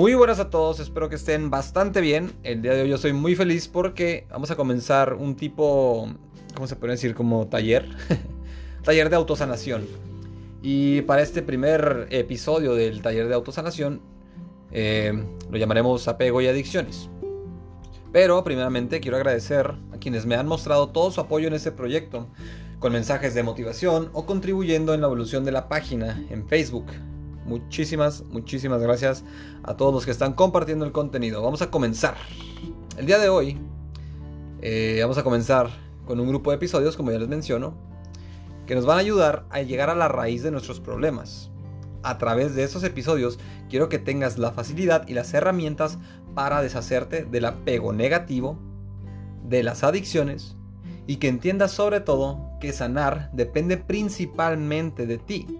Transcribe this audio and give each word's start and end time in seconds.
Muy 0.00 0.14
buenas 0.14 0.38
a 0.38 0.48
todos, 0.48 0.80
espero 0.80 1.10
que 1.10 1.16
estén 1.16 1.50
bastante 1.50 2.00
bien. 2.00 2.32
El 2.42 2.62
día 2.62 2.72
de 2.72 2.80
hoy 2.80 2.88
yo 2.88 2.96
soy 2.96 3.12
muy 3.12 3.34
feliz 3.34 3.68
porque 3.68 4.26
vamos 4.30 4.50
a 4.50 4.56
comenzar 4.56 5.12
un 5.12 5.36
tipo, 5.36 6.08
¿cómo 6.54 6.66
se 6.66 6.74
puede 6.74 6.94
decir? 6.94 7.14
Como 7.14 7.48
taller. 7.48 7.86
taller 8.82 9.10
de 9.10 9.16
autosanación. 9.16 9.86
Y 10.62 11.02
para 11.02 11.20
este 11.20 11.42
primer 11.42 12.06
episodio 12.08 12.74
del 12.74 13.02
taller 13.02 13.28
de 13.28 13.34
autosanación 13.34 14.00
eh, 14.72 15.12
lo 15.50 15.58
llamaremos 15.58 16.08
apego 16.08 16.40
y 16.40 16.46
adicciones. 16.46 17.10
Pero 18.10 18.42
primeramente 18.42 19.00
quiero 19.00 19.18
agradecer 19.18 19.74
a 19.92 19.98
quienes 19.98 20.24
me 20.24 20.34
han 20.34 20.46
mostrado 20.46 20.88
todo 20.88 21.10
su 21.10 21.20
apoyo 21.20 21.46
en 21.46 21.52
este 21.52 21.72
proyecto, 21.72 22.26
con 22.78 22.94
mensajes 22.94 23.34
de 23.34 23.42
motivación 23.42 24.08
o 24.14 24.24
contribuyendo 24.24 24.94
en 24.94 25.02
la 25.02 25.08
evolución 25.08 25.44
de 25.44 25.52
la 25.52 25.68
página 25.68 26.24
en 26.30 26.48
Facebook. 26.48 26.86
Muchísimas, 27.50 28.22
muchísimas 28.30 28.80
gracias 28.80 29.24
a 29.64 29.76
todos 29.76 29.92
los 29.92 30.04
que 30.04 30.12
están 30.12 30.34
compartiendo 30.34 30.84
el 30.84 30.92
contenido. 30.92 31.42
Vamos 31.42 31.62
a 31.62 31.68
comenzar. 31.68 32.14
El 32.96 33.06
día 33.06 33.18
de 33.18 33.28
hoy 33.28 33.58
eh, 34.62 35.00
vamos 35.02 35.18
a 35.18 35.24
comenzar 35.24 35.68
con 36.06 36.20
un 36.20 36.28
grupo 36.28 36.50
de 36.50 36.58
episodios, 36.58 36.96
como 36.96 37.10
ya 37.10 37.18
les 37.18 37.26
menciono, 37.26 37.74
que 38.68 38.76
nos 38.76 38.86
van 38.86 38.98
a 38.98 39.00
ayudar 39.00 39.46
a 39.50 39.62
llegar 39.62 39.90
a 39.90 39.96
la 39.96 40.06
raíz 40.06 40.44
de 40.44 40.52
nuestros 40.52 40.78
problemas. 40.78 41.50
A 42.04 42.18
través 42.18 42.54
de 42.54 42.62
esos 42.62 42.84
episodios 42.84 43.40
quiero 43.68 43.88
que 43.88 43.98
tengas 43.98 44.38
la 44.38 44.52
facilidad 44.52 45.08
y 45.08 45.14
las 45.14 45.34
herramientas 45.34 45.98
para 46.36 46.62
deshacerte 46.62 47.24
del 47.24 47.46
apego 47.46 47.92
negativo, 47.92 48.60
de 49.42 49.64
las 49.64 49.82
adicciones 49.82 50.54
y 51.08 51.16
que 51.16 51.26
entiendas 51.26 51.72
sobre 51.72 51.98
todo 51.98 52.48
que 52.60 52.72
sanar 52.72 53.28
depende 53.32 53.76
principalmente 53.76 55.08
de 55.08 55.18
ti 55.18 55.59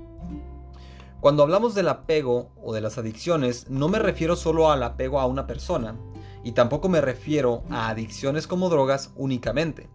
cuando 1.20 1.42
hablamos 1.42 1.74
del 1.74 1.88
apego 1.88 2.50
o 2.62 2.72
de 2.72 2.80
las 2.80 2.96
adicciones, 2.96 3.68
no 3.68 3.88
me 3.88 3.98
refiero 3.98 4.36
solo 4.36 4.70
al 4.70 4.82
apego 4.82 5.20
a 5.20 5.26
una 5.26 5.46
persona, 5.46 5.96
y 6.42 6.52
tampoco 6.52 6.88
me 6.88 7.02
refiero 7.02 7.62
a 7.68 7.90
adicciones 7.90 8.46
como 8.46 8.70
drogas 8.70 9.12
únicamente. 9.16 9.90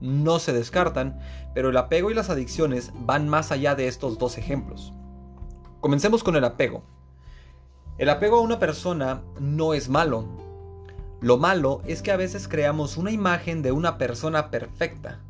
No 0.00 0.40
se 0.40 0.52
descartan, 0.52 1.20
pero 1.54 1.70
el 1.70 1.76
apego 1.76 2.10
y 2.10 2.14
las 2.14 2.28
adicciones 2.28 2.92
van 2.94 3.28
más 3.28 3.52
allá 3.52 3.76
de 3.76 3.86
estos 3.86 4.18
dos 4.18 4.36
ejemplos. 4.36 4.92
Comencemos 5.80 6.24
con 6.24 6.34
el 6.34 6.44
apego. 6.44 6.82
El 7.96 8.08
apego 8.08 8.38
a 8.38 8.42
una 8.42 8.58
persona 8.58 9.22
no 9.38 9.74
es 9.74 9.88
malo. 9.88 10.24
Lo 11.20 11.36
malo 11.36 11.82
es 11.86 12.02
que 12.02 12.10
a 12.10 12.16
veces 12.16 12.48
creamos 12.48 12.96
una 12.96 13.12
imagen 13.12 13.62
de 13.62 13.70
una 13.70 13.96
persona 13.96 14.50
perfecta. 14.50 15.20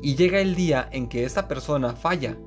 Y 0.00 0.16
llega 0.16 0.40
el 0.40 0.54
día 0.54 0.88
en 0.90 1.08
que 1.08 1.24
esa 1.24 1.48
persona 1.48 1.94
falla 1.94 2.38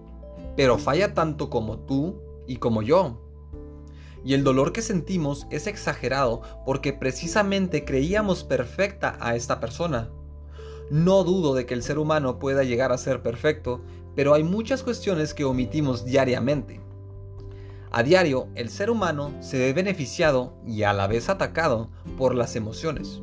pero 0.56 0.78
falla 0.78 1.14
tanto 1.14 1.50
como 1.50 1.80
tú 1.80 2.22
y 2.48 2.58
como 2.58 2.82
yo. 2.82 3.22
Y 4.24 4.34
el 4.34 4.44
dolor 4.44 4.72
que 4.72 4.82
sentimos 4.82 5.48
es 5.50 5.68
exagerado 5.68 6.42
porque 6.66 6.94
precisamente 6.94 7.86
creíamos 7.86 8.44
perfecta 8.44 9.18
a 9.20 9.36
esta 9.36 9.60
persona. 9.60 10.12
No 10.92 11.24
dudo 11.24 11.56
de 11.56 11.66
que 11.66 11.74
el 11.74 11.84
ser 11.84 11.98
humano 11.98 12.38
pueda 12.38 12.64
llegar 12.64 12.92
a 12.92 12.98
ser 12.98 13.24
perfecto, 13.24 13.82
pero 14.16 14.34
hay 14.34 14.44
muchas 14.44 14.84
cuestiones 14.84 15.34
que 15.34 15.46
omitimos 15.46 16.06
diariamente. 16.06 16.82
A 17.92 18.04
diario, 18.04 18.48
el 18.56 18.70
ser 18.70 18.90
humano 18.90 19.34
se 19.42 19.58
ve 19.58 19.74
beneficiado 19.74 20.54
y 20.66 20.84
a 20.84 20.94
la 20.94 21.08
vez 21.08 21.30
atacado 21.30 21.90
por 22.18 22.36
las 22.36 22.56
emociones. 22.56 23.22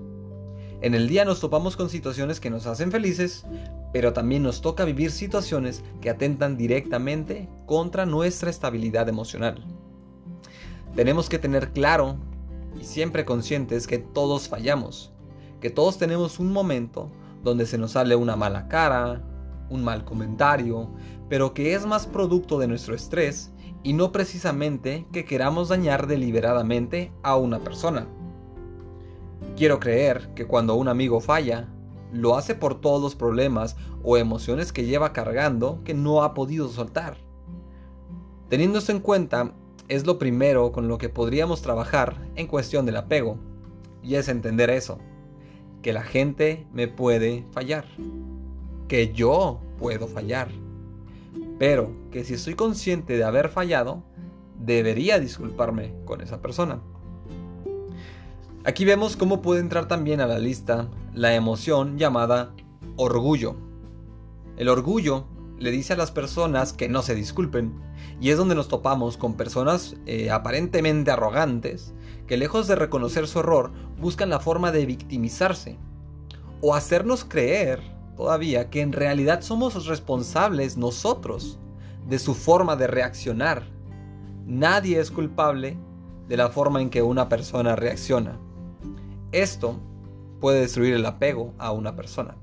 En 0.80 0.94
el 0.94 1.08
día 1.08 1.24
nos 1.24 1.40
topamos 1.40 1.76
con 1.76 1.90
situaciones 1.90 2.38
que 2.38 2.50
nos 2.50 2.66
hacen 2.66 2.92
felices, 2.92 3.44
pero 3.92 4.12
también 4.12 4.44
nos 4.44 4.60
toca 4.60 4.84
vivir 4.84 5.10
situaciones 5.10 5.82
que 6.00 6.08
atentan 6.08 6.56
directamente 6.56 7.48
contra 7.66 8.06
nuestra 8.06 8.48
estabilidad 8.48 9.08
emocional. 9.08 9.64
Tenemos 10.94 11.28
que 11.28 11.40
tener 11.40 11.72
claro 11.72 12.16
y 12.80 12.84
siempre 12.84 13.24
conscientes 13.24 13.88
que 13.88 13.98
todos 13.98 14.48
fallamos, 14.48 15.12
que 15.61 15.70
todos 15.70 15.98
tenemos 15.98 16.38
un 16.38 16.52
momento 16.52 17.11
donde 17.42 17.67
se 17.67 17.77
nos 17.77 17.92
sale 17.92 18.14
una 18.14 18.36
mala 18.36 18.68
cara, 18.68 19.24
un 19.70 19.83
mal 19.83 20.05
comentario, 20.05 20.90
pero 21.28 21.55
que 21.55 21.74
es 21.74 21.86
más 21.86 22.06
producto 22.06 22.56
de 22.58 22.68
nuestro 22.68 22.94
estrés 22.94 23.52
y 23.83 23.94
no 23.94 24.12
precisamente 24.12 25.06
que 25.12 25.24
queramos 25.24 25.70
dañar 25.70 26.06
deliberadamente 26.06 27.12
a 27.24 27.36
una 27.36 27.58
persona. 27.58 28.08
Quiero 29.56 29.80
creer 29.80 30.32
que 30.34 30.46
cuando 30.46 30.74
un 30.74 30.88
amigo 30.88 31.20
falla, 31.20 31.68
lo 32.12 32.36
hace 32.36 32.54
por 32.54 32.80
todos 32.80 33.02
los 33.02 33.14
problemas 33.14 33.76
o 34.02 34.16
emociones 34.16 34.72
que 34.72 34.86
lleva 34.86 35.12
cargando 35.12 35.82
que 35.84 35.94
no 35.94 36.22
ha 36.22 36.34
podido 36.34 36.68
soltar. 36.68 37.18
Teniendo 38.48 38.78
esto 38.78 38.92
en 38.92 39.00
cuenta, 39.00 39.52
es 39.88 40.06
lo 40.06 40.18
primero 40.18 40.72
con 40.72 40.88
lo 40.88 40.98
que 40.98 41.08
podríamos 41.08 41.62
trabajar 41.62 42.28
en 42.34 42.46
cuestión 42.46 42.86
del 42.86 42.96
apego, 42.96 43.38
y 44.02 44.14
es 44.14 44.28
entender 44.28 44.70
eso, 44.70 44.98
que 45.82 45.92
la 45.92 46.02
gente 46.02 46.66
me 46.72 46.88
puede 46.88 47.44
fallar, 47.52 47.84
que 48.86 49.12
yo 49.12 49.60
puedo 49.78 50.08
fallar, 50.08 50.48
pero 51.58 51.92
que 52.10 52.24
si 52.24 52.34
estoy 52.34 52.55
consciente 52.55 53.16
de 53.16 53.24
haber 53.24 53.48
fallado, 53.48 54.02
debería 54.58 55.18
disculparme 55.18 55.94
con 56.05 56.20
esa 56.20 56.40
persona. 56.40 56.80
Aquí 58.68 58.84
vemos 58.84 59.17
cómo 59.17 59.40
puede 59.40 59.61
entrar 59.61 59.89
también 59.89 60.20
a 60.20 60.27
la 60.27 60.39
lista 60.39 60.90
la 61.14 61.34
emoción 61.34 61.96
llamada 61.96 62.52
orgullo. 62.96 63.56
El 64.58 64.68
orgullo 64.68 65.24
le 65.58 65.70
dice 65.70 65.95
a 65.95 65.96
las 65.96 66.11
personas 66.11 66.74
que 66.74 66.90
no 66.90 67.01
se 67.01 67.14
disculpen 67.14 67.73
y 68.20 68.29
es 68.29 68.36
donde 68.36 68.55
nos 68.55 68.68
topamos 68.68 69.17
con 69.17 69.39
personas 69.39 69.96
eh, 70.05 70.30
aparentemente 70.30 71.11
arrogantes 71.11 71.95
que 72.27 72.36
lejos 72.36 72.68
de 72.68 72.74
reconocer 72.74 73.27
su 73.27 73.39
error 73.39 73.73
buscan 73.98 74.29
la 74.29 74.39
forma 74.39 74.70
de 74.70 74.85
victimizarse 74.85 75.79
o 76.61 76.74
hacernos 76.74 77.24
creer 77.24 77.80
todavía 78.18 78.68
que 78.68 78.83
en 78.83 78.92
realidad 78.92 79.40
somos 79.40 79.86
responsables 79.86 80.77
nosotros 80.77 81.58
de 82.06 82.18
su 82.18 82.35
forma 82.35 82.77
de 82.77 82.86
reaccionar. 82.86 83.62
Nadie 84.45 85.00
es 85.00 85.11
culpable 85.11 85.79
de 86.29 86.36
la 86.36 86.50
forma 86.50 86.83
en 86.83 86.90
que 86.90 87.00
una 87.00 87.30
persona 87.30 87.74
reacciona. 87.74 88.39
Esto 89.33 89.78
puede 90.40 90.61
destruir 90.61 90.94
el 90.94 91.05
apego 91.05 91.52
a 91.58 91.72
una 91.72 91.96
persona. 91.96 92.36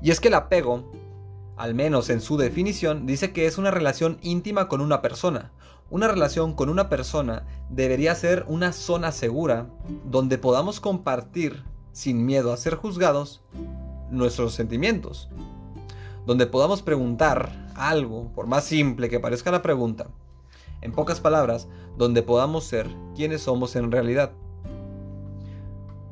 Y 0.00 0.10
es 0.10 0.20
que 0.20 0.28
el 0.28 0.34
apego, 0.34 0.90
al 1.56 1.74
menos 1.74 2.10
en 2.10 2.20
su 2.20 2.36
definición, 2.36 3.06
dice 3.06 3.32
que 3.32 3.46
es 3.46 3.58
una 3.58 3.70
relación 3.70 4.18
íntima 4.22 4.68
con 4.68 4.80
una 4.80 5.02
persona. 5.02 5.52
Una 5.90 6.08
relación 6.08 6.54
con 6.54 6.70
una 6.70 6.88
persona 6.88 7.46
debería 7.68 8.14
ser 8.14 8.44
una 8.48 8.72
zona 8.72 9.12
segura 9.12 9.66
donde 10.04 10.38
podamos 10.38 10.80
compartir, 10.80 11.62
sin 11.92 12.24
miedo 12.24 12.52
a 12.52 12.56
ser 12.56 12.74
juzgados, 12.74 13.42
nuestros 14.10 14.54
sentimientos. 14.54 15.28
Donde 16.26 16.46
podamos 16.46 16.80
preguntar 16.80 17.70
algo, 17.74 18.32
por 18.34 18.46
más 18.46 18.64
simple 18.64 19.10
que 19.10 19.20
parezca 19.20 19.50
la 19.50 19.62
pregunta. 19.62 20.08
En 20.80 20.92
pocas 20.92 21.20
palabras, 21.20 21.68
donde 21.98 22.22
podamos 22.22 22.64
ser 22.64 22.88
quienes 23.14 23.42
somos 23.42 23.76
en 23.76 23.92
realidad. 23.92 24.32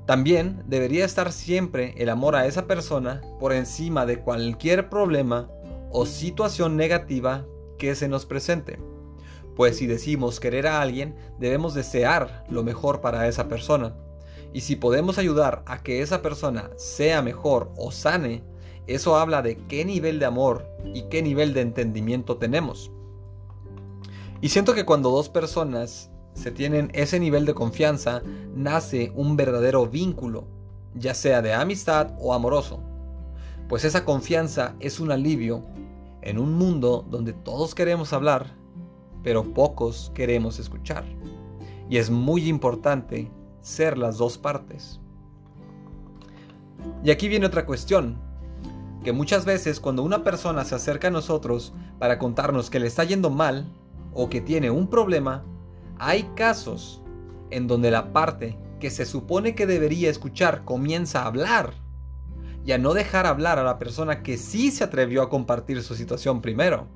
También 0.06 0.62
debería 0.66 1.04
estar 1.04 1.32
siempre 1.32 1.94
el 1.96 2.08
amor 2.08 2.34
a 2.34 2.46
esa 2.46 2.66
persona 2.66 3.22
por 3.38 3.52
encima 3.52 4.04
de 4.04 4.18
cualquier 4.18 4.88
problema 4.88 5.48
o 5.90 6.06
situación 6.06 6.76
negativa 6.76 7.46
que 7.78 7.94
se 7.94 8.08
nos 8.08 8.26
presente. 8.26 8.78
Pues 9.54 9.76
si 9.76 9.86
decimos 9.86 10.40
querer 10.40 10.66
a 10.66 10.80
alguien, 10.80 11.14
debemos 11.38 11.74
desear 11.74 12.44
lo 12.48 12.64
mejor 12.64 13.00
para 13.00 13.28
esa 13.28 13.48
persona. 13.48 13.94
Y 14.52 14.62
si 14.62 14.76
podemos 14.76 15.18
ayudar 15.18 15.62
a 15.66 15.82
que 15.82 16.02
esa 16.02 16.22
persona 16.22 16.70
sea 16.76 17.22
mejor 17.22 17.72
o 17.76 17.92
sane, 17.92 18.42
eso 18.86 19.16
habla 19.16 19.42
de 19.42 19.56
qué 19.68 19.84
nivel 19.84 20.18
de 20.18 20.26
amor 20.26 20.66
y 20.94 21.02
qué 21.04 21.22
nivel 21.22 21.54
de 21.54 21.60
entendimiento 21.60 22.38
tenemos. 22.38 22.90
Y 24.40 24.48
siento 24.48 24.74
que 24.74 24.84
cuando 24.84 25.10
dos 25.10 25.28
personas 25.28 26.10
se 26.34 26.50
tienen 26.50 26.90
ese 26.94 27.20
nivel 27.20 27.46
de 27.46 27.54
confianza, 27.54 28.22
nace 28.54 29.12
un 29.14 29.36
verdadero 29.36 29.86
vínculo, 29.86 30.46
ya 30.94 31.14
sea 31.14 31.42
de 31.42 31.52
amistad 31.52 32.14
o 32.18 32.34
amoroso. 32.34 32.80
Pues 33.68 33.84
esa 33.84 34.04
confianza 34.04 34.74
es 34.80 35.00
un 35.00 35.10
alivio 35.10 35.64
en 36.22 36.38
un 36.38 36.54
mundo 36.54 37.06
donde 37.10 37.32
todos 37.32 37.74
queremos 37.74 38.12
hablar, 38.12 38.54
pero 39.22 39.52
pocos 39.52 40.10
queremos 40.14 40.58
escuchar. 40.58 41.04
Y 41.88 41.98
es 41.98 42.10
muy 42.10 42.48
importante 42.48 43.30
ser 43.60 43.98
las 43.98 44.18
dos 44.18 44.38
partes. 44.38 45.00
Y 47.04 47.10
aquí 47.10 47.28
viene 47.28 47.46
otra 47.46 47.66
cuestión, 47.66 48.18
que 49.04 49.12
muchas 49.12 49.44
veces 49.44 49.80
cuando 49.80 50.02
una 50.02 50.24
persona 50.24 50.64
se 50.64 50.74
acerca 50.74 51.08
a 51.08 51.12
nosotros 51.12 51.72
para 51.98 52.18
contarnos 52.18 52.70
que 52.70 52.80
le 52.80 52.86
está 52.86 53.04
yendo 53.04 53.30
mal 53.30 53.66
o 54.14 54.28
que 54.28 54.40
tiene 54.40 54.70
un 54.70 54.88
problema, 54.88 55.44
hay 56.04 56.24
casos 56.34 57.00
en 57.50 57.68
donde 57.68 57.92
la 57.92 58.12
parte 58.12 58.58
que 58.80 58.90
se 58.90 59.06
supone 59.06 59.54
que 59.54 59.66
debería 59.66 60.10
escuchar 60.10 60.64
comienza 60.64 61.22
a 61.22 61.26
hablar 61.26 61.74
y 62.64 62.72
a 62.72 62.78
no 62.78 62.92
dejar 62.92 63.24
hablar 63.24 63.60
a 63.60 63.62
la 63.62 63.78
persona 63.78 64.24
que 64.24 64.36
sí 64.36 64.72
se 64.72 64.82
atrevió 64.82 65.22
a 65.22 65.28
compartir 65.28 65.80
su 65.80 65.94
situación 65.94 66.40
primero. 66.40 66.88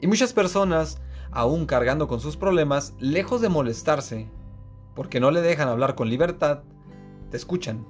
Y 0.00 0.08
muchas 0.08 0.32
personas 0.32 1.00
aún 1.30 1.66
cargando 1.66 2.08
con 2.08 2.18
sus 2.18 2.36
problemas, 2.36 2.94
lejos 2.98 3.40
de 3.40 3.48
molestarse, 3.48 4.28
porque 4.96 5.20
no 5.20 5.30
le 5.30 5.40
dejan 5.40 5.68
hablar 5.68 5.94
con 5.94 6.10
libertad, 6.10 6.64
te 7.30 7.36
escuchan. 7.36 7.86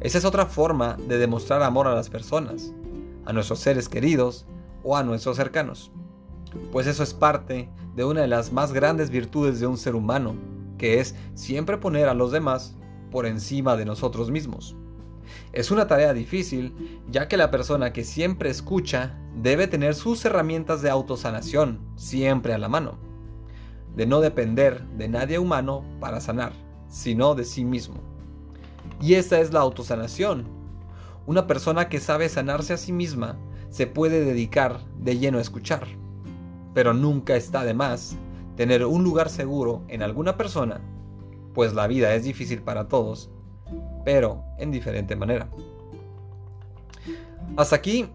Esa 0.00 0.18
es 0.18 0.26
otra 0.26 0.44
forma 0.44 0.98
de 1.08 1.16
demostrar 1.16 1.62
amor 1.62 1.86
a 1.88 1.94
las 1.94 2.10
personas, 2.10 2.74
a 3.24 3.32
nuestros 3.32 3.60
seres 3.60 3.88
queridos 3.88 4.46
o 4.84 4.94
a 4.94 5.02
nuestros 5.02 5.36
cercanos. 5.38 5.90
Pues 6.72 6.86
eso 6.86 7.02
es 7.02 7.14
parte 7.14 7.68
de 7.94 8.04
una 8.04 8.22
de 8.22 8.28
las 8.28 8.52
más 8.52 8.72
grandes 8.72 9.10
virtudes 9.10 9.60
de 9.60 9.66
un 9.66 9.76
ser 9.76 9.94
humano, 9.94 10.34
que 10.78 11.00
es 11.00 11.14
siempre 11.34 11.78
poner 11.78 12.08
a 12.08 12.14
los 12.14 12.32
demás 12.32 12.76
por 13.10 13.26
encima 13.26 13.76
de 13.76 13.84
nosotros 13.84 14.30
mismos. 14.30 14.76
Es 15.52 15.70
una 15.70 15.86
tarea 15.86 16.12
difícil, 16.12 17.00
ya 17.10 17.28
que 17.28 17.36
la 17.36 17.50
persona 17.50 17.92
que 17.92 18.04
siempre 18.04 18.50
escucha 18.50 19.18
debe 19.34 19.66
tener 19.66 19.94
sus 19.94 20.24
herramientas 20.24 20.82
de 20.82 20.90
autosanación 20.90 21.80
siempre 21.96 22.54
a 22.54 22.58
la 22.58 22.68
mano, 22.68 22.98
de 23.94 24.06
no 24.06 24.20
depender 24.20 24.86
de 24.96 25.08
nadie 25.08 25.38
humano 25.38 25.84
para 26.00 26.20
sanar, 26.20 26.52
sino 26.88 27.34
de 27.34 27.44
sí 27.44 27.64
mismo. 27.64 27.96
Y 29.00 29.14
esta 29.14 29.40
es 29.40 29.52
la 29.52 29.60
autosanación. 29.60 30.46
Una 31.26 31.46
persona 31.46 31.88
que 31.88 32.00
sabe 32.00 32.28
sanarse 32.28 32.72
a 32.72 32.78
sí 32.78 32.92
misma 32.92 33.38
se 33.70 33.86
puede 33.86 34.24
dedicar 34.24 34.80
de 34.98 35.18
lleno 35.18 35.38
a 35.38 35.42
escuchar, 35.42 35.86
pero 36.74 36.94
nunca 36.94 37.36
está 37.36 37.64
de 37.64 37.74
más 37.74 38.16
tener 38.56 38.84
un 38.84 39.04
lugar 39.04 39.28
seguro 39.28 39.82
en 39.88 40.02
alguna 40.02 40.36
persona, 40.36 40.80
pues 41.54 41.74
la 41.74 41.86
vida 41.86 42.14
es 42.14 42.24
difícil 42.24 42.62
para 42.62 42.88
todos, 42.88 43.30
pero 44.04 44.44
en 44.58 44.70
diferente 44.70 45.16
manera. 45.16 45.48
Hasta 47.56 47.76
aquí 47.76 48.08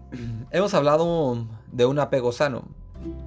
hemos 0.50 0.74
hablado 0.74 1.46
de 1.70 1.86
un 1.86 1.98
apego 1.98 2.32
sano. 2.32 2.64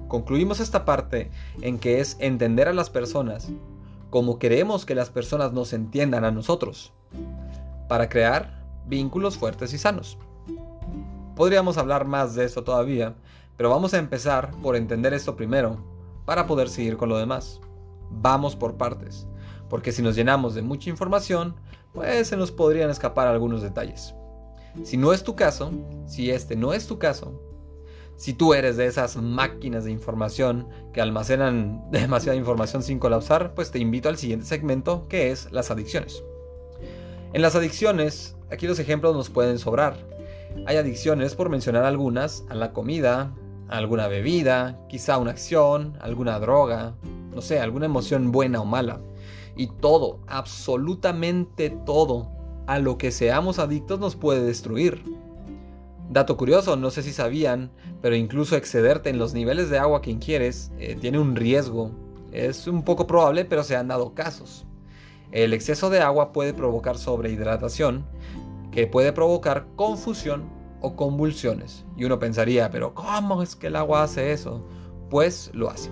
Concluimos 0.08 0.60
esta 0.60 0.84
parte 0.84 1.30
en 1.60 1.78
que 1.78 2.00
es 2.00 2.16
entender 2.20 2.68
a 2.68 2.72
las 2.72 2.90
personas 2.90 3.50
como 4.10 4.38
queremos 4.38 4.86
que 4.86 4.94
las 4.94 5.10
personas 5.10 5.52
nos 5.52 5.72
entiendan 5.72 6.24
a 6.24 6.30
nosotros, 6.30 6.92
para 7.88 8.08
crear 8.08 8.64
vínculos 8.86 9.36
fuertes 9.36 9.72
y 9.74 9.78
sanos. 9.78 10.16
Podríamos 11.36 11.76
hablar 11.76 12.06
más 12.06 12.34
de 12.34 12.44
eso 12.44 12.64
todavía, 12.64 13.14
pero 13.58 13.70
vamos 13.70 13.92
a 13.92 13.98
empezar 13.98 14.52
por 14.62 14.76
entender 14.76 15.12
esto 15.12 15.34
primero, 15.36 15.84
para 16.24 16.46
poder 16.46 16.68
seguir 16.68 16.96
con 16.96 17.08
lo 17.08 17.18
demás. 17.18 17.60
Vamos 18.08 18.54
por 18.54 18.76
partes, 18.76 19.26
porque 19.68 19.90
si 19.92 20.00
nos 20.00 20.14
llenamos 20.14 20.54
de 20.54 20.62
mucha 20.62 20.88
información, 20.88 21.56
pues 21.92 22.28
se 22.28 22.36
nos 22.36 22.52
podrían 22.52 22.88
escapar 22.88 23.26
algunos 23.26 23.60
detalles. 23.60 24.14
Si 24.84 24.96
no 24.96 25.12
es 25.12 25.24
tu 25.24 25.34
caso, 25.34 25.72
si 26.06 26.30
este 26.30 26.54
no 26.54 26.72
es 26.72 26.86
tu 26.86 27.00
caso, 27.00 27.42
si 28.14 28.32
tú 28.32 28.54
eres 28.54 28.76
de 28.76 28.86
esas 28.86 29.16
máquinas 29.16 29.84
de 29.84 29.90
información 29.90 30.68
que 30.92 31.00
almacenan 31.00 31.82
demasiada 31.90 32.38
información 32.38 32.84
sin 32.84 33.00
colapsar, 33.00 33.54
pues 33.54 33.72
te 33.72 33.80
invito 33.80 34.08
al 34.08 34.18
siguiente 34.18 34.46
segmento 34.46 35.08
que 35.08 35.32
es 35.32 35.50
las 35.50 35.72
adicciones. 35.72 36.22
En 37.32 37.42
las 37.42 37.56
adicciones, 37.56 38.36
aquí 38.52 38.68
los 38.68 38.78
ejemplos 38.78 39.16
nos 39.16 39.30
pueden 39.30 39.58
sobrar. 39.58 39.96
Hay 40.66 40.76
adicciones, 40.76 41.34
por 41.34 41.50
mencionar 41.50 41.84
algunas, 41.84 42.44
a 42.48 42.54
la 42.54 42.72
comida, 42.72 43.34
alguna 43.68 44.08
bebida, 44.08 44.78
quizá 44.88 45.18
una 45.18 45.30
acción, 45.30 45.96
alguna 46.00 46.38
droga, 46.38 46.94
no 47.34 47.40
sé, 47.42 47.60
alguna 47.60 47.86
emoción 47.86 48.32
buena 48.32 48.60
o 48.60 48.64
mala. 48.64 49.00
Y 49.56 49.66
todo, 49.66 50.20
absolutamente 50.26 51.70
todo, 51.84 52.30
a 52.66 52.78
lo 52.78 52.98
que 52.98 53.10
seamos 53.10 53.58
adictos 53.58 54.00
nos 54.00 54.16
puede 54.16 54.44
destruir. 54.44 55.02
Dato 56.10 56.36
curioso, 56.36 56.76
no 56.76 56.90
sé 56.90 57.02
si 57.02 57.12
sabían, 57.12 57.70
pero 58.00 58.16
incluso 58.16 58.56
excederte 58.56 59.10
en 59.10 59.18
los 59.18 59.34
niveles 59.34 59.68
de 59.68 59.78
agua 59.78 60.00
que 60.00 60.10
ingieres 60.10 60.72
eh, 60.78 60.96
tiene 60.98 61.18
un 61.18 61.36
riesgo. 61.36 61.90
Es 62.32 62.66
un 62.66 62.82
poco 62.82 63.06
probable, 63.06 63.44
pero 63.44 63.62
se 63.62 63.76
han 63.76 63.88
dado 63.88 64.14
casos. 64.14 64.66
El 65.32 65.52
exceso 65.52 65.90
de 65.90 66.00
agua 66.00 66.32
puede 66.32 66.54
provocar 66.54 66.96
sobrehidratación, 66.96 68.06
que 68.70 68.86
puede 68.86 69.12
provocar 69.12 69.66
confusión 69.76 70.57
o 70.80 70.96
convulsiones. 70.96 71.84
Y 71.96 72.04
uno 72.04 72.18
pensaría, 72.18 72.70
pero 72.70 72.94
¿cómo 72.94 73.42
es 73.42 73.56
que 73.56 73.68
el 73.68 73.76
agua 73.76 74.02
hace 74.02 74.32
eso? 74.32 74.64
Pues 75.10 75.50
lo 75.54 75.70
hace. 75.70 75.90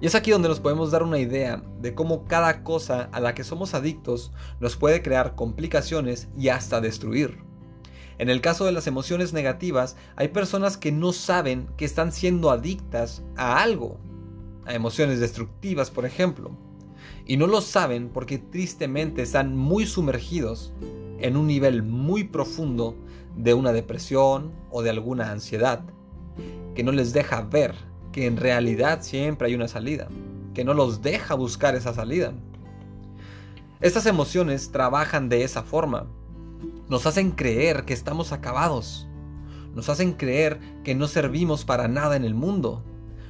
Y 0.00 0.06
es 0.06 0.14
aquí 0.14 0.30
donde 0.30 0.48
nos 0.48 0.60
podemos 0.60 0.90
dar 0.90 1.02
una 1.02 1.18
idea 1.18 1.62
de 1.80 1.94
cómo 1.94 2.24
cada 2.26 2.62
cosa 2.62 3.08
a 3.12 3.20
la 3.20 3.34
que 3.34 3.44
somos 3.44 3.74
adictos 3.74 4.32
nos 4.60 4.76
puede 4.76 5.02
crear 5.02 5.34
complicaciones 5.34 6.28
y 6.36 6.48
hasta 6.48 6.80
destruir. 6.80 7.38
En 8.18 8.28
el 8.30 8.40
caso 8.40 8.64
de 8.64 8.72
las 8.72 8.86
emociones 8.86 9.32
negativas, 9.32 9.96
hay 10.16 10.28
personas 10.28 10.76
que 10.76 10.92
no 10.92 11.12
saben 11.12 11.68
que 11.76 11.84
están 11.84 12.12
siendo 12.12 12.50
adictas 12.50 13.22
a 13.36 13.62
algo, 13.62 13.98
a 14.66 14.74
emociones 14.74 15.20
destructivas, 15.20 15.90
por 15.90 16.06
ejemplo. 16.06 16.50
Y 17.26 17.36
no 17.36 17.46
lo 17.46 17.60
saben 17.60 18.08
porque 18.08 18.38
tristemente 18.38 19.22
están 19.22 19.56
muy 19.56 19.86
sumergidos 19.86 20.72
en 21.18 21.36
un 21.36 21.46
nivel 21.46 21.82
muy 21.82 22.24
profundo 22.24 22.96
de 23.36 23.54
una 23.54 23.72
depresión 23.72 24.52
o 24.70 24.82
de 24.82 24.90
alguna 24.90 25.30
ansiedad, 25.30 25.82
que 26.74 26.82
no 26.82 26.92
les 26.92 27.12
deja 27.12 27.42
ver 27.42 27.74
que 28.12 28.26
en 28.26 28.36
realidad 28.36 29.02
siempre 29.02 29.48
hay 29.48 29.54
una 29.54 29.68
salida, 29.68 30.08
que 30.54 30.64
no 30.64 30.74
los 30.74 31.02
deja 31.02 31.34
buscar 31.34 31.74
esa 31.74 31.92
salida. 31.92 32.32
Estas 33.80 34.06
emociones 34.06 34.72
trabajan 34.72 35.28
de 35.28 35.44
esa 35.44 35.62
forma. 35.62 36.06
Nos 36.88 37.06
hacen 37.06 37.32
creer 37.32 37.84
que 37.84 37.92
estamos 37.92 38.32
acabados. 38.32 39.06
Nos 39.74 39.90
hacen 39.90 40.14
creer 40.14 40.58
que 40.82 40.94
no 40.94 41.08
servimos 41.08 41.66
para 41.66 41.88
nada 41.88 42.16
en 42.16 42.24
el 42.24 42.34
mundo. 42.34 42.82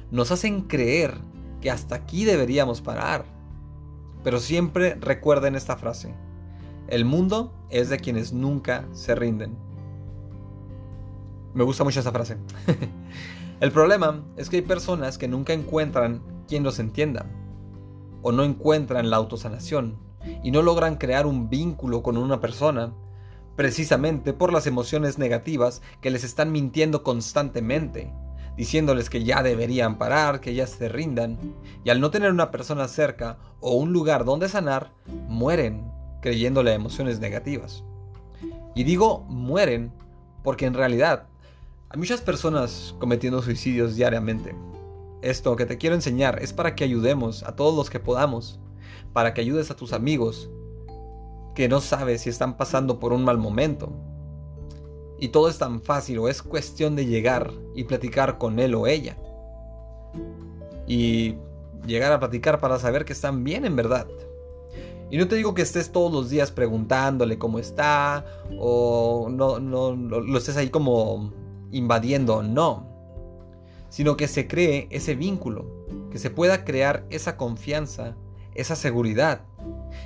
Nos 0.09 0.31
hacen 0.31 0.61
creer 0.61 1.17
que 1.59 1.69
hasta 1.69 1.95
aquí 1.95 2.23
deberíamos 2.23 2.81
parar. 2.81 3.25
Pero 4.23 4.39
siempre 4.39 4.95
recuerden 4.95 5.55
esta 5.55 5.75
frase. 5.75 6.13
El 6.87 7.03
mundo 7.03 7.53
es 7.69 7.89
de 7.89 7.99
quienes 7.99 8.31
nunca 8.31 8.85
se 8.93 9.13
rinden. 9.13 9.57
Me 11.53 11.65
gusta 11.65 11.83
mucho 11.83 11.99
esa 11.99 12.13
frase. 12.13 12.37
El 13.59 13.73
problema 13.73 14.23
es 14.37 14.49
que 14.49 14.57
hay 14.57 14.61
personas 14.61 15.17
que 15.17 15.27
nunca 15.27 15.51
encuentran 15.51 16.21
quien 16.47 16.63
los 16.63 16.79
entienda, 16.79 17.25
o 18.21 18.31
no 18.31 18.45
encuentran 18.45 19.09
la 19.09 19.17
autosanación, 19.17 19.97
y 20.43 20.51
no 20.51 20.61
logran 20.61 20.95
crear 20.95 21.25
un 21.25 21.49
vínculo 21.49 22.03
con 22.03 22.15
una 22.15 22.39
persona, 22.39 22.93
precisamente 23.57 24.31
por 24.31 24.53
las 24.53 24.65
emociones 24.65 25.17
negativas 25.17 25.81
que 25.99 26.09
les 26.09 26.23
están 26.23 26.53
mintiendo 26.53 27.03
constantemente, 27.03 28.13
diciéndoles 28.55 29.09
que 29.09 29.25
ya 29.25 29.43
deberían 29.43 29.97
parar, 29.97 30.39
que 30.39 30.53
ya 30.53 30.67
se 30.67 30.87
rindan, 30.87 31.37
y 31.83 31.89
al 31.89 31.99
no 31.99 32.11
tener 32.11 32.31
una 32.31 32.49
persona 32.49 32.87
cerca 32.87 33.39
o 33.59 33.73
un 33.73 33.91
lugar 33.91 34.23
donde 34.23 34.47
sanar, 34.47 34.93
mueren 35.27 35.96
creyéndole 36.21 36.73
emociones 36.73 37.19
negativas. 37.19 37.83
Y 38.75 38.83
digo 38.83 39.25
mueren 39.29 39.91
porque 40.43 40.65
en 40.65 40.73
realidad 40.73 41.27
hay 41.89 41.99
muchas 41.99 42.21
personas 42.21 42.95
cometiendo 42.99 43.41
suicidios 43.41 43.95
diariamente. 43.95 44.55
Esto 45.21 45.55
que 45.55 45.65
te 45.65 45.77
quiero 45.77 45.95
enseñar 45.95 46.41
es 46.41 46.53
para 46.53 46.75
que 46.75 46.83
ayudemos 46.83 47.43
a 47.43 47.55
todos 47.55 47.75
los 47.75 47.89
que 47.89 47.99
podamos, 47.99 48.59
para 49.13 49.33
que 49.33 49.41
ayudes 49.41 49.71
a 49.71 49.75
tus 49.75 49.93
amigos 49.93 50.49
que 51.55 51.67
no 51.67 51.81
sabes 51.81 52.21
si 52.21 52.29
están 52.29 52.55
pasando 52.55 52.99
por 52.99 53.13
un 53.13 53.23
mal 53.23 53.39
momento. 53.39 53.91
Y 55.19 55.29
todo 55.29 55.49
es 55.49 55.57
tan 55.57 55.81
fácil 55.81 56.19
o 56.19 56.29
es 56.29 56.43
cuestión 56.43 56.95
de 56.95 57.07
llegar 57.07 57.51
y 57.73 57.85
platicar 57.85 58.37
con 58.37 58.59
él 58.59 58.75
o 58.75 58.85
ella. 58.85 59.17
Y 60.85 61.35
llegar 61.85 62.11
a 62.11 62.19
platicar 62.19 62.59
para 62.59 62.77
saber 62.77 63.05
que 63.05 63.13
están 63.13 63.43
bien 63.43 63.65
en 63.65 63.75
verdad. 63.75 64.07
Y 65.09 65.17
no 65.17 65.27
te 65.27 65.35
digo 65.35 65.53
que 65.53 65.61
estés 65.61 65.91
todos 65.91 66.11
los 66.11 66.29
días 66.29 66.51
preguntándole 66.51 67.37
cómo 67.37 67.59
está 67.59 68.25
o 68.59 69.29
no, 69.29 69.59
lo 69.59 70.37
estés 70.37 70.57
ahí 70.57 70.69
como 70.69 71.31
invadiendo, 71.71 72.43
no, 72.43 72.87
sino 73.89 74.17
que 74.17 74.27
se 74.27 74.47
cree 74.47 74.87
ese 74.91 75.15
vínculo, 75.15 75.65
que 76.11 76.19
se 76.19 76.29
pueda 76.29 76.65
crear 76.65 77.05
esa 77.09 77.37
confianza, 77.37 78.15
esa 78.53 78.75
seguridad, 78.75 79.41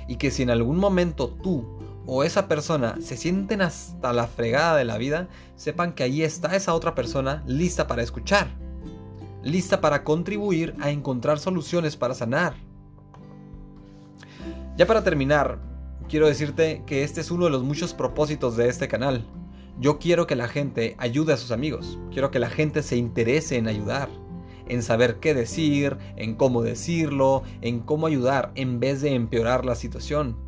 y 0.08 0.16
que 0.16 0.30
si 0.30 0.42
en 0.42 0.50
algún 0.50 0.78
momento 0.78 1.28
tú 1.28 1.78
o 2.06 2.24
esa 2.24 2.48
persona 2.48 2.96
se 3.00 3.16
sienten 3.16 3.62
hasta 3.62 4.12
la 4.12 4.26
fregada 4.26 4.76
de 4.76 4.84
la 4.84 4.98
vida, 4.98 5.28
sepan 5.56 5.92
que 5.92 6.02
ahí 6.02 6.22
está 6.22 6.54
esa 6.56 6.74
otra 6.74 6.94
persona 6.94 7.42
lista 7.46 7.86
para 7.86 8.02
escuchar, 8.02 8.48
lista 9.42 9.80
para 9.80 10.04
contribuir 10.04 10.74
a 10.80 10.90
encontrar 10.90 11.38
soluciones 11.38 11.96
para 11.96 12.14
sanar. 12.14 12.54
Ya 14.74 14.86
para 14.86 15.04
terminar, 15.04 15.58
quiero 16.08 16.26
decirte 16.26 16.82
que 16.86 17.04
este 17.04 17.20
es 17.20 17.30
uno 17.30 17.44
de 17.44 17.50
los 17.50 17.62
muchos 17.62 17.92
propósitos 17.92 18.56
de 18.56 18.68
este 18.68 18.88
canal, 18.88 19.26
yo 19.78 19.98
quiero 19.98 20.26
que 20.26 20.34
la 20.34 20.48
gente 20.48 20.96
ayude 20.98 21.34
a 21.34 21.36
sus 21.36 21.50
amigos, 21.50 21.98
quiero 22.10 22.30
que 22.30 22.38
la 22.38 22.48
gente 22.48 22.82
se 22.82 22.96
interese 22.96 23.58
en 23.58 23.68
ayudar, 23.68 24.08
en 24.66 24.82
saber 24.82 25.20
qué 25.20 25.34
decir, 25.34 25.98
en 26.16 26.36
cómo 26.36 26.62
decirlo, 26.62 27.42
en 27.60 27.80
cómo 27.80 28.06
ayudar 28.06 28.50
en 28.54 28.80
vez 28.80 29.02
de 29.02 29.14
empeorar 29.14 29.66
la 29.66 29.74
situación. 29.74 30.38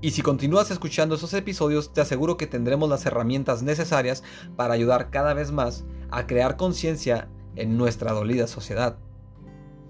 Y 0.00 0.12
si 0.12 0.22
continúas 0.22 0.70
escuchando 0.70 1.16
esos 1.16 1.34
episodios, 1.34 1.92
te 1.92 2.00
aseguro 2.00 2.36
que 2.36 2.46
tendremos 2.46 2.88
las 2.88 3.04
herramientas 3.06 3.64
necesarias 3.64 4.22
para 4.54 4.74
ayudar 4.74 5.10
cada 5.10 5.34
vez 5.34 5.50
más 5.50 5.84
a 6.12 6.28
crear 6.28 6.56
conciencia 6.56 7.28
en 7.56 7.76
nuestra 7.76 8.12
dolida 8.12 8.46
sociedad. 8.46 8.98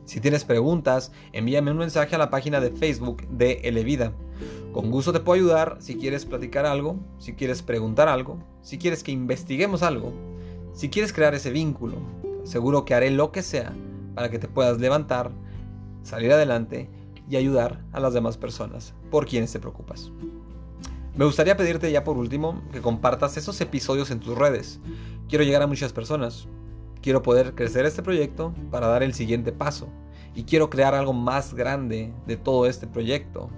Si 0.05 0.21
tienes 0.21 0.45
preguntas, 0.45 1.13
envíame 1.33 1.71
un 1.71 1.79
mensaje 1.79 2.15
a 2.15 2.19
la 2.19 2.31
página 2.31 2.61
de 2.61 2.71
Facebook 2.71 3.27
de 3.29 3.61
Elevida. 3.65 4.13
Con 4.73 4.91
gusto 4.91 5.13
te 5.13 5.21
puedo 5.21 5.41
ayudar 5.41 5.77
si 5.81 5.97
quieres 5.97 6.25
platicar 6.25 6.67
algo, 6.67 6.97
si 7.19 7.35
quieres 7.35 7.63
preguntar 7.63 8.09
algo, 8.09 8.39
si 8.63 8.79
quieres 8.79 9.03
que 9.03 9.13
investiguemos 9.13 9.83
algo, 9.83 10.13
si 10.73 10.89
quieres 10.89 11.13
crear 11.13 11.35
ese 11.35 11.51
vínculo. 11.51 11.97
Seguro 12.45 12.85
que 12.85 12.95
haré 12.95 13.11
lo 13.11 13.33
que 13.33 13.43
sea 13.43 13.73
para 14.15 14.31
que 14.31 14.39
te 14.39 14.49
puedas 14.49 14.79
levantar, 14.79 15.31
salir 16.03 16.33
adelante 16.33 16.89
y 17.29 17.37
ayudar 17.37 17.85
a 17.93 18.01
las 18.01 18.15
demás 18.15 18.37
personas 18.37 18.95
por 19.11 19.27
quienes 19.27 19.53
te 19.53 19.61
preocupas. 19.61 20.11
Me 21.17 21.25
gustaría 21.25 21.57
pedirte 21.57 21.91
ya 21.91 22.05
por 22.05 22.17
último 22.17 22.63
que 22.73 22.81
compartas 22.81 23.37
esos 23.37 23.61
episodios 23.61 24.11
en 24.11 24.21
tus 24.21 24.37
redes. 24.37 24.81
Quiero 25.29 25.45
llegar 25.45 25.63
a 25.63 25.67
muchas 25.67 25.93
personas. 25.93 26.49
Quiero 27.03 27.23
poder 27.23 27.55
crecer 27.55 27.87
este 27.87 28.03
proyecto 28.03 28.53
para 28.71 28.87
dar 28.87 29.03
el 29.03 29.15
siguiente 29.15 29.53
paso. 29.53 29.89
Y 30.35 30.45
quiero 30.45 30.71
crear 30.71 30.95
algo 30.95 31.13
más 31.13 31.55
grande 31.55 32.13
de 32.27 32.37
todo 32.37 32.67
este 32.67 32.87
proyecto. 32.87 33.49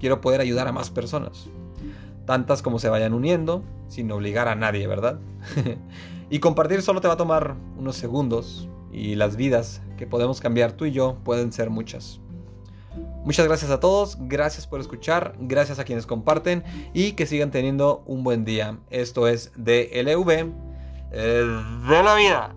Quiero 0.00 0.20
poder 0.20 0.40
ayudar 0.40 0.68
a 0.68 0.72
más 0.72 0.90
personas. 0.90 1.48
Tantas 2.26 2.62
como 2.62 2.78
se 2.78 2.88
vayan 2.88 3.14
uniendo, 3.14 3.62
sin 3.88 4.10
obligar 4.10 4.48
a 4.48 4.54
nadie, 4.54 4.86
¿verdad? 4.86 5.20
y 6.30 6.38
compartir 6.40 6.82
solo 6.82 7.00
te 7.00 7.08
va 7.08 7.14
a 7.14 7.18
tomar 7.18 7.56
unos 7.78 7.96
segundos. 7.96 8.68
Y 8.90 9.14
las 9.14 9.36
vidas 9.36 9.80
que 9.96 10.06
podemos 10.06 10.40
cambiar 10.40 10.72
tú 10.72 10.84
y 10.84 10.92
yo 10.92 11.16
pueden 11.24 11.52
ser 11.52 11.70
muchas. 11.70 12.20
Muchas 13.24 13.46
gracias 13.46 13.70
a 13.70 13.80
todos, 13.80 14.18
gracias 14.20 14.66
por 14.66 14.80
escuchar, 14.80 15.34
gracias 15.38 15.78
a 15.78 15.84
quienes 15.84 16.06
comparten 16.06 16.64
y 16.92 17.12
que 17.12 17.24
sigan 17.26 17.50
teniendo 17.50 18.02
un 18.06 18.24
buen 18.24 18.44
día. 18.44 18.78
Esto 18.90 19.28
es 19.28 19.52
DLV 19.56 20.30
eh, 21.12 21.62
de 21.88 22.02
la 22.02 22.14
vida. 22.16 22.54